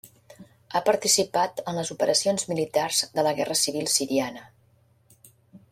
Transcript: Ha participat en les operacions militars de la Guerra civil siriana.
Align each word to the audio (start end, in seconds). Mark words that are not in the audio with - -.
Ha 0.73 0.79
participat 0.87 1.61
en 1.71 1.77
les 1.79 1.91
operacions 1.97 2.49
militars 2.53 3.03
de 3.19 3.27
la 3.29 3.35
Guerra 3.41 3.59
civil 3.65 3.93
siriana. 3.97 4.47